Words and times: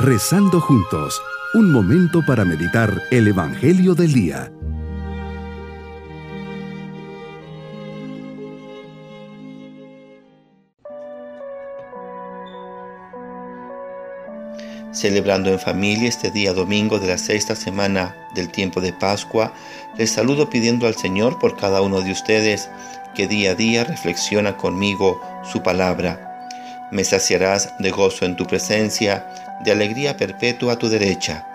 Rezando 0.00 0.60
juntos, 0.60 1.20
un 1.54 1.72
momento 1.72 2.24
para 2.24 2.44
meditar 2.44 3.02
el 3.10 3.26
Evangelio 3.26 3.96
del 3.96 4.12
Día. 4.12 4.52
Celebrando 14.92 15.50
en 15.50 15.58
familia 15.58 16.08
este 16.08 16.30
día 16.30 16.52
domingo 16.52 17.00
de 17.00 17.08
la 17.08 17.18
sexta 17.18 17.56
semana 17.56 18.14
del 18.36 18.52
tiempo 18.52 18.80
de 18.80 18.92
Pascua, 18.92 19.52
les 19.96 20.12
saludo 20.12 20.48
pidiendo 20.48 20.86
al 20.86 20.94
Señor 20.94 21.40
por 21.40 21.56
cada 21.56 21.82
uno 21.82 22.02
de 22.02 22.12
ustedes 22.12 22.70
que 23.16 23.26
día 23.26 23.50
a 23.50 23.54
día 23.56 23.82
reflexiona 23.82 24.56
conmigo 24.56 25.20
su 25.42 25.60
palabra 25.60 26.28
me 26.90 27.04
saciarás 27.04 27.74
de 27.78 27.90
gozo 27.90 28.24
en 28.24 28.36
tu 28.36 28.46
presencia, 28.46 29.26
de 29.64 29.72
alegría 29.72 30.16
perpetua 30.16 30.74
a 30.74 30.78
tu 30.78 30.88
derecha. 30.88 31.46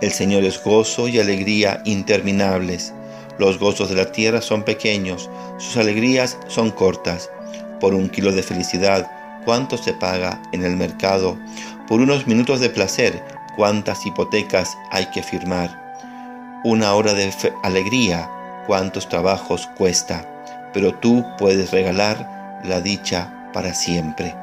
El 0.00 0.12
Señor 0.12 0.44
es 0.44 0.62
gozo 0.62 1.08
y 1.08 1.18
alegría 1.18 1.80
interminables. 1.84 2.92
Los 3.38 3.58
gozos 3.58 3.88
de 3.88 3.96
la 3.96 4.12
tierra 4.12 4.40
son 4.40 4.62
pequeños, 4.62 5.28
sus 5.58 5.76
alegrías 5.76 6.38
son 6.48 6.70
cortas. 6.70 7.30
Por 7.80 7.94
un 7.94 8.08
kilo 8.08 8.32
de 8.32 8.42
felicidad, 8.42 9.10
¿cuánto 9.44 9.76
se 9.76 9.92
paga 9.94 10.40
en 10.52 10.64
el 10.64 10.76
mercado? 10.76 11.38
Por 11.88 12.00
unos 12.00 12.26
minutos 12.26 12.60
de 12.60 12.70
placer, 12.70 13.22
¿cuántas 13.56 14.04
hipotecas 14.04 14.76
hay 14.90 15.06
que 15.06 15.22
firmar? 15.22 15.88
Una 16.64 16.94
hora 16.94 17.14
de 17.14 17.32
alegría, 17.62 18.28
¿cuántos 18.66 19.08
trabajos 19.08 19.68
cuesta? 19.76 20.28
Pero 20.74 20.92
tú 20.94 21.24
puedes 21.38 21.70
regalar 21.70 22.60
la 22.64 22.80
dicha 22.80 23.32
para 23.52 23.74
siempre. 23.74 24.34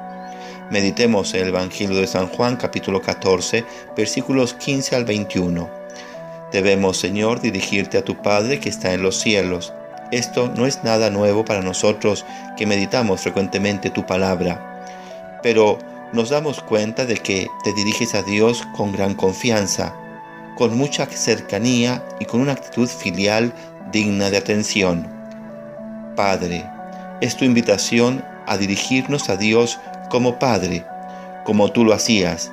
Meditemos 0.72 1.36
el 1.36 1.50
Evangelio 1.50 1.98
de 1.98 2.08
San 2.08 2.28
Juan 2.28 2.56
capítulo 2.56 3.00
14 3.00 3.64
versículos 3.96 4.56
15 4.56 4.96
al 4.96 5.06
21. 5.06 5.70
Debemos, 6.52 6.98
Señor, 6.98 7.40
dirigirte 7.40 8.00
a 8.00 8.04
tu 8.04 8.20
Padre 8.24 8.60
que 8.60 8.70
está 8.70 8.92
en 8.94 9.04
los 9.04 9.20
cielos. 9.20 9.74
Esto 10.12 10.52
no 10.56 10.66
es 10.66 10.84
nada 10.84 11.12
nuevo 11.12 11.46
para 11.46 11.62
nosotros 11.62 12.26
que 12.58 12.66
meditamos 12.66 13.22
frecuentemente 13.22 13.92
tu 13.92 14.08
palabra, 14.08 15.40
pero 15.44 15.78
nos 16.14 16.30
damos 16.32 16.62
cuenta 16.62 17.06
de 17.06 17.18
que 17.18 17.48
te 17.64 17.74
diriges 17.74 18.16
a 18.16 18.24
Dios 18.24 18.64
con 18.76 18.92
gran 18.92 19.14
confianza, 19.14 19.96
con 20.58 20.76
mucha 20.76 21.06
cercanía 21.06 22.04
y 22.20 22.26
con 22.26 22.42
una 22.42 22.54
actitud 22.54 22.88
filial 22.88 23.54
digna 23.92 24.32
de 24.32 24.38
atención. 24.38 25.08
Padre, 26.16 26.66
es 27.22 27.38
tu 27.38 27.46
invitación 27.46 28.26
a 28.48 28.58
dirigirnos 28.58 29.30
a 29.30 29.38
Dios 29.38 29.80
como 30.10 30.40
Padre, 30.40 30.86
como 31.44 31.72
tú 31.72 31.84
lo 31.84 31.94
hacías. 31.94 32.52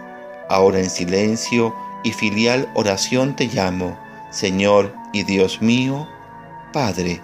Ahora 0.49 0.81
en 0.81 0.91
silencio 0.91 1.75
y 2.05 2.13
filial 2.13 2.69
oración 2.75 3.37
te 3.37 3.47
llamo, 3.47 3.97
Señor 4.31 4.95
y 5.13 5.23
Dios 5.25 5.63
mío, 5.63 6.07
Padre, 6.73 7.21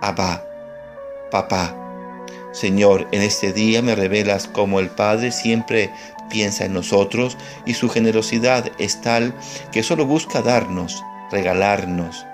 Abba, 0.00 0.42
Papá. 1.30 1.76
Señor, 2.52 3.06
en 3.12 3.22
este 3.22 3.52
día 3.52 3.82
me 3.82 3.94
revelas 3.94 4.48
cómo 4.48 4.80
el 4.80 4.90
Padre 4.90 5.30
siempre 5.30 5.90
piensa 6.28 6.64
en 6.64 6.72
nosotros 6.72 7.36
y 7.66 7.74
su 7.74 7.88
generosidad 7.88 8.70
es 8.78 9.00
tal 9.00 9.34
que 9.72 9.82
solo 9.82 10.06
busca 10.06 10.42
darnos, 10.42 11.04
regalarnos. 11.30 12.26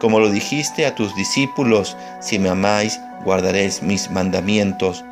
Como 0.00 0.18
lo 0.18 0.30
dijiste 0.30 0.84
a 0.84 0.94
tus 0.94 1.14
discípulos, 1.14 1.96
si 2.20 2.38
me 2.38 2.48
amáis, 2.48 3.00
guardaréis 3.24 3.82
mis 3.82 4.10
mandamientos. 4.10 5.04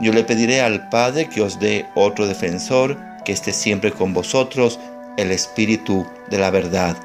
Yo 0.00 0.14
le 0.14 0.24
pediré 0.24 0.62
al 0.62 0.88
Padre 0.88 1.28
que 1.28 1.42
os 1.42 1.60
dé 1.60 1.84
otro 1.94 2.26
defensor, 2.26 2.96
que 3.22 3.32
esté 3.32 3.52
siempre 3.52 3.92
con 3.92 4.14
vosotros, 4.14 4.80
el 5.18 5.30
Espíritu 5.30 6.06
de 6.30 6.38
la 6.38 6.50
verdad. 6.50 6.96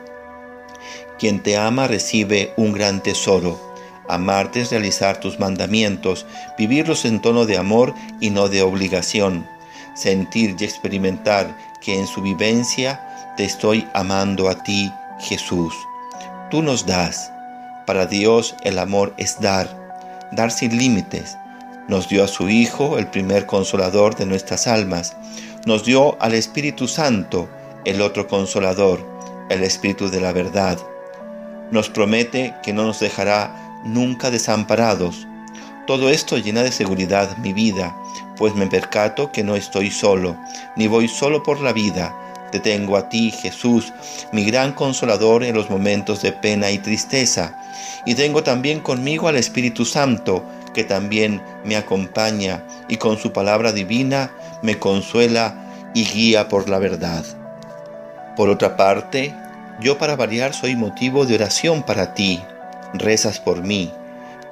Quien 1.20 1.44
te 1.44 1.58
ama 1.58 1.88
recibe 1.88 2.54
un 2.56 2.72
gran 2.72 3.04
tesoro. 3.04 3.60
Amarte 4.08 4.62
es 4.62 4.72
realizar 4.72 5.20
tus 5.20 5.40
mandamientos, 5.40 6.26
vivirlos 6.58 7.04
en 7.04 7.22
tono 7.22 7.46
de 7.46 7.58
amor 7.58 7.94
y 8.22 8.30
no 8.30 8.48
de 8.48 8.62
obligación. 8.62 9.46
Sentir 9.94 10.56
y 10.58 10.64
experimentar 10.64 11.54
que 11.82 12.00
en 12.00 12.08
su 12.08 12.22
vivencia 12.22 13.34
te 13.36 13.44
estoy 13.44 13.86
amando 13.94 14.48
a 14.48 14.64
ti, 14.64 14.90
Jesús. 15.20 15.74
Tú 16.50 16.62
nos 16.62 16.86
das. 16.86 17.30
Para 17.86 18.06
Dios 18.06 18.56
el 18.64 18.80
amor 18.80 19.14
es 19.18 19.40
dar, 19.42 19.68
dar 20.32 20.50
sin 20.50 20.78
límites 20.78 21.38
nos 21.88 22.10
dio 22.10 22.24
a 22.24 22.28
su 22.28 22.50
Hijo, 22.50 22.98
el 22.98 23.08
primer 23.08 23.46
consolador 23.46 24.16
de 24.16 24.26
nuestras 24.26 24.68
almas. 24.68 25.16
Nos 25.66 25.84
dio 25.86 26.22
al 26.22 26.34
Espíritu 26.34 26.88
Santo, 26.88 27.48
el 27.86 28.02
otro 28.02 28.28
consolador, 28.28 29.06
el 29.50 29.64
Espíritu 29.64 30.10
de 30.10 30.22
la 30.22 30.32
verdad. 30.32 30.80
Nos 31.72 31.90
promete 31.90 32.54
que 32.64 32.74
no 32.74 32.84
nos 32.84 33.00
dejará 33.00 33.82
nunca 33.84 34.32
desamparados. 34.32 35.28
Todo 35.88 36.10
esto 36.10 36.38
llena 36.38 36.64
de 36.64 36.72
seguridad 36.72 37.38
mi 37.38 37.54
vida, 37.54 37.96
pues 38.38 38.56
me 38.56 38.66
percato 38.68 39.32
que 39.32 39.44
no 39.44 39.56
estoy 39.56 39.92
solo, 39.92 40.36
ni 40.76 40.88
voy 40.88 41.08
solo 41.08 41.44
por 41.44 41.62
la 41.62 41.74
vida. 41.74 42.16
Te 42.52 42.60
tengo 42.60 42.98
a 42.98 43.10
ti, 43.10 43.32
Jesús, 43.32 43.94
mi 44.32 44.46
gran 44.46 44.74
consolador 44.74 45.44
en 45.44 45.56
los 45.56 45.70
momentos 45.70 46.22
de 46.22 46.32
pena 46.32 46.72
y 46.72 46.80
tristeza. 46.80 47.60
Y 48.06 48.16
tengo 48.16 48.44
también 48.44 48.80
conmigo 48.80 49.28
al 49.28 49.36
Espíritu 49.36 49.86
Santo, 49.86 50.44
que 50.76 50.84
también 50.84 51.42
me 51.64 51.78
acompaña 51.78 52.62
y 52.90 52.98
con 52.98 53.18
su 53.18 53.32
palabra 53.32 53.72
divina 53.72 54.32
me 54.62 54.78
consuela 54.78 55.92
y 55.96 56.04
guía 56.04 56.50
por 56.50 56.70
la 56.70 56.78
verdad. 56.78 57.24
Por 58.36 58.50
otra 58.50 58.76
parte, 58.76 59.34
yo 59.80 59.98
para 59.98 60.18
variar 60.18 60.54
soy 60.54 60.76
motivo 60.76 61.26
de 61.26 61.36
oración 61.36 61.82
para 61.82 62.14
ti, 62.14 62.42
rezas 62.94 63.40
por 63.40 63.64
mí. 63.64 63.92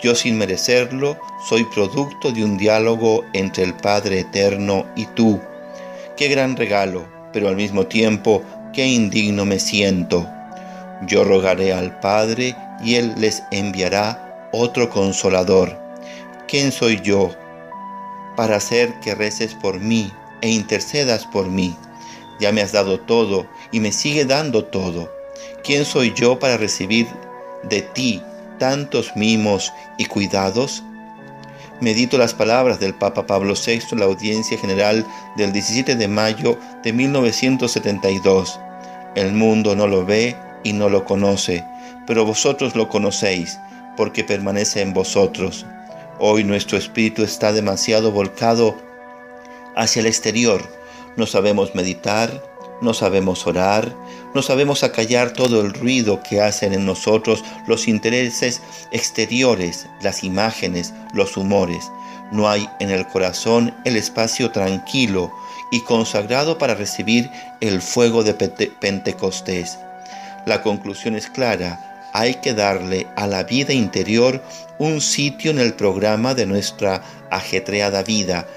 Yo 0.01 0.15
sin 0.15 0.37
merecerlo 0.37 1.19
soy 1.47 1.65
producto 1.65 2.31
de 2.31 2.43
un 2.43 2.57
diálogo 2.57 3.25
entre 3.33 3.65
el 3.65 3.73
Padre 3.73 4.21
Eterno 4.21 4.85
y 4.95 5.05
tú. 5.07 5.41
Qué 6.15 6.29
gran 6.29 6.55
regalo, 6.55 7.05
pero 7.33 7.49
al 7.49 7.57
mismo 7.57 7.85
tiempo 7.87 8.41
qué 8.71 8.87
indigno 8.87 9.43
me 9.45 9.59
siento. 9.59 10.25
Yo 11.05 11.25
rogaré 11.25 11.73
al 11.73 11.99
Padre 11.99 12.55
y 12.81 12.95
Él 12.95 13.13
les 13.17 13.43
enviará 13.51 14.49
otro 14.53 14.89
consolador 14.89 15.82
¿quién 16.53 16.71
soy 16.71 17.01
yo 17.01 17.31
para 18.35 18.57
hacer 18.57 18.93
que 18.99 19.15
reces 19.15 19.55
por 19.55 19.79
mí 19.79 20.11
e 20.41 20.49
intercedas 20.49 21.25
por 21.25 21.47
mí? 21.47 21.75
Ya 22.39 22.51
me 22.51 22.61
has 22.61 22.71
dado 22.71 22.99
todo 22.99 23.47
y 23.71 23.79
me 23.79 23.91
sigue 23.91 24.23
dando 24.23 24.63
todo. 24.63 25.11
¿Quién 25.63 25.83
soy 25.83 26.13
yo 26.13 26.37
para 26.37 26.57
recibir 26.57 27.07
de 27.63 27.81
ti 27.81 28.21
tantos 28.59 29.15
mimos 29.15 29.73
y 29.97 30.05
cuidados? 30.05 30.83
Medito 31.81 32.19
las 32.19 32.35
palabras 32.35 32.79
del 32.79 32.93
Papa 32.93 33.25
Pablo 33.25 33.55
VI 33.55 33.81
en 33.91 33.99
la 34.01 34.05
audiencia 34.05 34.55
general 34.55 35.07
del 35.35 35.53
17 35.53 35.95
de 35.95 36.07
mayo 36.07 36.59
de 36.83 36.93
1972. 36.93 38.59
El 39.15 39.33
mundo 39.33 39.75
no 39.75 39.87
lo 39.87 40.05
ve 40.05 40.35
y 40.61 40.73
no 40.73 40.87
lo 40.87 41.03
conoce, 41.03 41.65
pero 42.05 42.25
vosotros 42.25 42.75
lo 42.75 42.89
conocéis, 42.89 43.57
porque 43.97 44.23
permanece 44.23 44.81
en 44.81 44.93
vosotros. 44.93 45.65
Hoy 46.19 46.43
nuestro 46.43 46.77
espíritu 46.77 47.23
está 47.23 47.51
demasiado 47.51 48.11
volcado 48.11 48.77
hacia 49.75 50.01
el 50.01 50.05
exterior. 50.05 50.61
No 51.17 51.25
sabemos 51.25 51.73
meditar, 51.73 52.43
no 52.81 52.93
sabemos 52.93 53.47
orar, 53.47 53.95
no 54.35 54.43
sabemos 54.43 54.83
acallar 54.83 55.33
todo 55.33 55.61
el 55.61 55.73
ruido 55.73 56.21
que 56.21 56.39
hacen 56.39 56.73
en 56.73 56.85
nosotros 56.85 57.43
los 57.65 57.87
intereses 57.87 58.61
exteriores, 58.91 59.87
las 60.01 60.23
imágenes, 60.23 60.93
los 61.13 61.35
humores. 61.35 61.91
No 62.31 62.47
hay 62.47 62.69
en 62.79 62.91
el 62.91 63.07
corazón 63.07 63.73
el 63.83 63.95
espacio 63.95 64.51
tranquilo 64.51 65.31
y 65.71 65.81
consagrado 65.81 66.59
para 66.59 66.75
recibir 66.75 67.31
el 67.59 67.81
fuego 67.81 68.23
de 68.23 68.35
Pentecostés. 68.35 69.79
La 70.45 70.61
conclusión 70.61 71.15
es 71.15 71.27
clara 71.27 71.92
hay 72.13 72.35
que 72.35 72.53
darle 72.53 73.07
a 73.15 73.27
la 73.27 73.43
vida 73.43 73.73
interior 73.73 74.41
un 74.77 75.01
sitio 75.01 75.51
en 75.51 75.59
el 75.59 75.73
programa 75.73 76.35
de 76.35 76.45
nuestra 76.45 77.03
ajetreada 77.31 78.03
vida, 78.03 78.47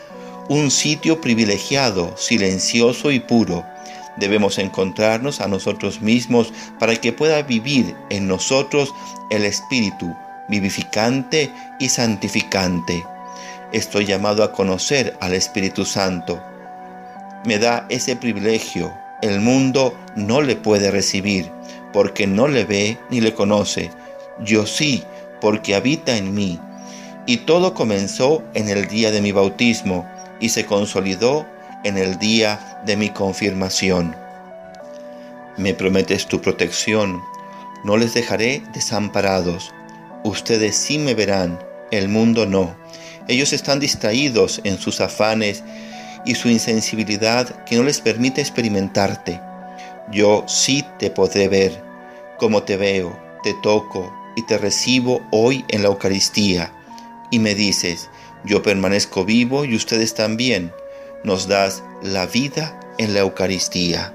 un 0.48 0.70
sitio 0.70 1.20
privilegiado, 1.20 2.14
silencioso 2.16 3.10
y 3.10 3.18
puro. 3.18 3.64
Debemos 4.18 4.58
encontrarnos 4.58 5.40
a 5.40 5.48
nosotros 5.48 6.00
mismos 6.00 6.52
para 6.78 6.96
que 6.96 7.12
pueda 7.12 7.42
vivir 7.42 7.96
en 8.10 8.28
nosotros 8.28 8.94
el 9.30 9.44
Espíritu 9.44 10.14
vivificante 10.48 11.50
y 11.78 11.88
santificante. 11.88 13.04
Estoy 13.72 14.04
llamado 14.04 14.44
a 14.44 14.52
conocer 14.52 15.16
al 15.20 15.34
Espíritu 15.34 15.84
Santo. 15.84 16.42
Me 17.44 17.58
da 17.58 17.86
ese 17.88 18.16
privilegio. 18.16 18.92
El 19.22 19.40
mundo 19.40 19.98
no 20.14 20.42
le 20.42 20.56
puede 20.56 20.90
recibir 20.90 21.50
porque 21.96 22.26
no 22.26 22.46
le 22.46 22.66
ve 22.66 22.98
ni 23.08 23.22
le 23.22 23.32
conoce. 23.32 23.90
Yo 24.44 24.66
sí, 24.66 25.02
porque 25.40 25.74
habita 25.74 26.14
en 26.14 26.34
mí. 26.34 26.60
Y 27.24 27.38
todo 27.38 27.72
comenzó 27.72 28.44
en 28.52 28.68
el 28.68 28.86
día 28.86 29.10
de 29.10 29.22
mi 29.22 29.32
bautismo 29.32 30.06
y 30.38 30.50
se 30.50 30.66
consolidó 30.66 31.46
en 31.84 31.96
el 31.96 32.18
día 32.18 32.82
de 32.84 32.98
mi 32.98 33.08
confirmación. 33.08 34.14
Me 35.56 35.72
prometes 35.72 36.26
tu 36.26 36.42
protección, 36.42 37.22
no 37.82 37.96
les 37.96 38.12
dejaré 38.12 38.62
desamparados. 38.74 39.72
Ustedes 40.22 40.76
sí 40.76 40.98
me 40.98 41.14
verán, 41.14 41.58
el 41.92 42.10
mundo 42.10 42.44
no. 42.44 42.76
Ellos 43.26 43.54
están 43.54 43.80
distraídos 43.80 44.60
en 44.64 44.76
sus 44.76 45.00
afanes 45.00 45.64
y 46.26 46.34
su 46.34 46.50
insensibilidad 46.50 47.64
que 47.64 47.76
no 47.76 47.84
les 47.84 48.02
permite 48.02 48.42
experimentarte. 48.42 49.40
Yo 50.12 50.44
sí 50.46 50.84
te 50.98 51.08
podré 51.08 51.48
ver, 51.48 51.85
como 52.38 52.62
te 52.62 52.76
veo, 52.76 53.18
te 53.42 53.54
toco 53.54 54.12
y 54.36 54.42
te 54.42 54.58
recibo 54.58 55.22
hoy 55.30 55.64
en 55.68 55.82
la 55.82 55.88
Eucaristía. 55.88 56.72
Y 57.30 57.38
me 57.38 57.54
dices, 57.54 58.08
yo 58.44 58.62
permanezco 58.62 59.24
vivo 59.24 59.64
y 59.64 59.74
ustedes 59.74 60.14
también. 60.14 60.72
Nos 61.24 61.48
das 61.48 61.82
la 62.02 62.26
vida 62.26 62.78
en 62.98 63.14
la 63.14 63.20
Eucaristía. 63.20 64.12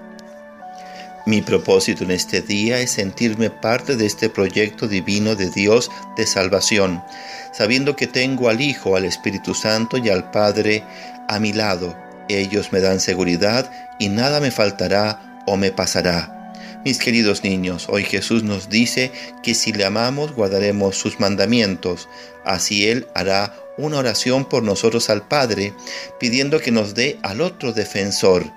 Mi 1.25 1.41
propósito 1.41 2.03
en 2.03 2.11
este 2.11 2.41
día 2.41 2.79
es 2.79 2.91
sentirme 2.91 3.49
parte 3.49 3.95
de 3.95 4.05
este 4.05 4.29
proyecto 4.29 4.87
divino 4.87 5.35
de 5.35 5.51
Dios 5.51 5.91
de 6.17 6.25
salvación, 6.25 7.03
sabiendo 7.51 7.95
que 7.95 8.07
tengo 8.07 8.49
al 8.49 8.59
Hijo, 8.59 8.95
al 8.95 9.05
Espíritu 9.05 9.53
Santo 9.53 9.97
y 9.97 10.09
al 10.09 10.31
Padre 10.31 10.83
a 11.27 11.39
mi 11.39 11.53
lado. 11.53 11.95
Ellos 12.27 12.71
me 12.71 12.79
dan 12.79 12.99
seguridad 12.99 13.69
y 13.99 14.09
nada 14.09 14.39
me 14.39 14.49
faltará 14.49 15.43
o 15.45 15.57
me 15.57 15.71
pasará. 15.71 16.40
Mis 16.83 16.97
queridos 16.97 17.43
niños, 17.43 17.85
hoy 17.89 18.03
Jesús 18.03 18.41
nos 18.41 18.67
dice 18.67 19.11
que 19.43 19.53
si 19.53 19.71
le 19.71 19.85
amamos 19.85 20.33
guardaremos 20.33 20.97
sus 20.97 21.19
mandamientos. 21.19 22.09
Así 22.43 22.89
Él 22.89 23.07
hará 23.13 23.55
una 23.77 23.99
oración 23.99 24.45
por 24.45 24.63
nosotros 24.63 25.11
al 25.11 25.27
Padre, 25.27 25.75
pidiendo 26.19 26.59
que 26.59 26.71
nos 26.71 26.95
dé 26.95 27.19
al 27.21 27.41
otro 27.41 27.71
defensor, 27.71 28.51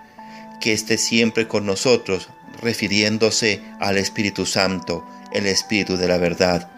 que 0.58 0.72
esté 0.72 0.96
siempre 0.96 1.46
con 1.46 1.66
nosotros, 1.66 2.30
refiriéndose 2.62 3.60
al 3.78 3.98
Espíritu 3.98 4.46
Santo, 4.46 5.06
el 5.34 5.46
Espíritu 5.46 5.98
de 5.98 6.08
la 6.08 6.16
verdad. 6.16 6.70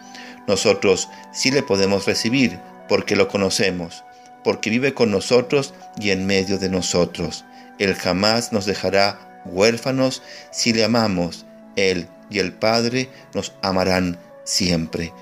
Nosotros 0.49 1.07
sí 1.31 1.49
le 1.49 1.63
podemos 1.63 2.05
recibir 2.05 2.59
porque 2.89 3.15
lo 3.15 3.29
conocemos, 3.29 4.03
porque 4.43 4.69
vive 4.69 4.93
con 4.93 5.11
nosotros 5.11 5.73
y 5.97 6.09
en 6.09 6.25
medio 6.25 6.57
de 6.57 6.67
nosotros. 6.67 7.45
Él 7.79 7.95
jamás 7.95 8.51
nos 8.51 8.65
dejará 8.65 9.26
huérfanos 9.51 10.21
si 10.51 10.73
le 10.73 10.83
amamos. 10.83 11.45
Él 11.75 12.07
y 12.29 12.39
el 12.39 12.53
Padre 12.53 13.09
nos 13.33 13.53
amarán 13.61 14.19
siempre. 14.43 15.13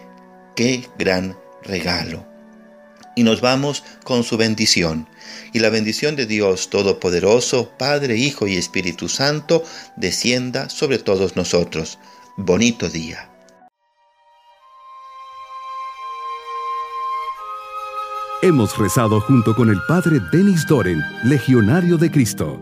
Qué 0.56 0.88
gran 0.98 1.38
regalo. 1.64 2.26
Y 3.16 3.24
nos 3.24 3.42
vamos 3.42 3.84
con 4.04 4.24
su 4.24 4.38
bendición. 4.38 5.08
Y 5.54 5.60
la 5.60 5.70
bendición 5.70 6.16
de 6.16 6.26
Dios 6.26 6.70
Todopoderoso, 6.70 7.72
Padre, 7.78 8.18
Hijo 8.18 8.46
y 8.48 8.58
Espíritu 8.58 9.08
Santo, 9.08 9.64
descienda 9.96 10.70
sobre 10.70 10.98
todos 10.98 11.36
nosotros. 11.36 11.98
Bonito 12.36 12.90
día. 12.90 13.30
Hemos 18.42 18.78
rezado 18.78 19.22
junto 19.22 19.56
con 19.56 19.70
el 19.70 19.80
Padre 19.88 20.20
Denis 20.32 20.68
Doren, 20.68 21.02
Legionario 21.24 21.98
de 21.98 22.12
Cristo. 22.12 22.62